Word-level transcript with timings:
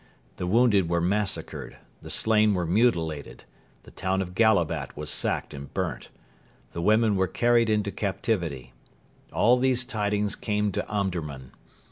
The 0.37 0.47
wounded 0.47 0.89
were 0.89 0.99
massacred: 0.99 1.77
the 2.01 2.09
slain 2.09 2.55
were 2.55 2.65
mutilated: 2.65 3.43
the 3.83 3.91
town 3.91 4.19
of 4.23 4.33
Gallabat 4.33 4.97
was 4.97 5.11
sacked 5.11 5.53
and 5.53 5.71
burnt. 5.71 6.09
The 6.73 6.81
Women 6.81 7.15
were 7.15 7.27
carried 7.27 7.69
into 7.69 7.91
captivity. 7.91 8.73
All 9.31 9.59
these 9.59 9.85
tidings 9.85 10.35
came 10.35 10.71
to 10.71 10.83
Omdurman. 10.87 11.51